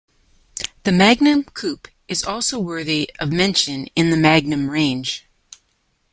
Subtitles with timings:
[0.81, 5.27] The Magnum coupe is also worthy of mention in the Magnum range.